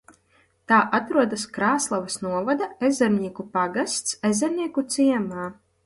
Tā 0.71 0.79
atrodas 0.99 1.43
Krāslavas 1.59 2.17
novada 2.25 2.71
Ezernieku 2.91 3.49
pagasts 3.59 4.21
Ezernieku 4.35 4.91
ciemā. 4.99 5.51